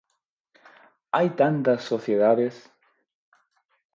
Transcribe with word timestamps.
Hai 1.15 1.27
tantas 1.41 1.81
sociedades! 1.91 2.55